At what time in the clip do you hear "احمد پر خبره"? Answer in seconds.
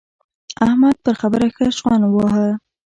0.65-1.47